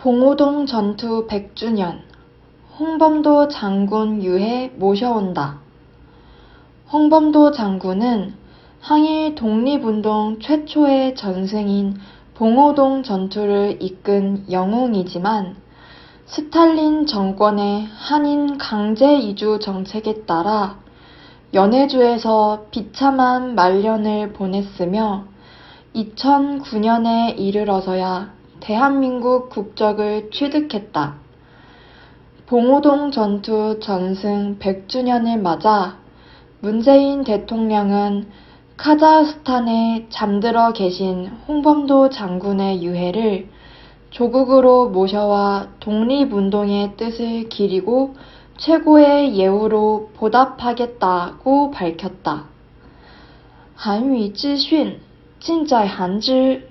봉오동 0.00 0.64
전투 0.64 1.26
100주년 1.26 1.98
홍범도 2.78 3.48
장군 3.48 4.22
유해 4.22 4.72
모셔온다. 4.76 5.58
홍범도 6.90 7.50
장군은 7.50 8.32
항일 8.80 9.34
독립운동 9.34 10.38
최초의 10.40 11.16
전승인 11.16 11.98
봉오동 12.32 13.02
전투를 13.02 13.76
이끈 13.82 14.46
영웅이지만 14.50 15.56
스탈린 16.24 17.04
정권의 17.04 17.86
한인 17.94 18.56
강제 18.56 19.18
이주 19.18 19.58
정책에 19.60 20.24
따라 20.24 20.78
연해주에서 21.52 22.68
비참한 22.70 23.54
말년을 23.54 24.32
보냈으며 24.32 25.24
2009년에 25.94 27.38
이르러서야 27.38 28.39
대한민국 28.60 29.48
국적을 29.48 30.30
취득했다. 30.30 31.14
봉오동 32.46 33.10
전투 33.10 33.78
전승 33.80 34.58
100주년을 34.58 35.40
맞아 35.40 35.98
문재인 36.60 37.24
대통령은 37.24 38.28
카자흐스탄에 38.76 40.06
잠들어 40.10 40.72
계신 40.72 41.26
홍범도 41.48 42.10
장군의 42.10 42.82
유해를 42.82 43.48
조국으로 44.10 44.88
모셔와 44.90 45.68
독립운동의 45.80 46.96
뜻을 46.96 47.48
기리고 47.48 48.14
최고의 48.58 49.38
예우로 49.38 50.10
보답하겠다고 50.14 51.70
밝혔다. 51.70 52.44
한위 53.74 54.32
지슌, 54.34 54.98
진짜 55.38 55.84
한지 55.86 56.69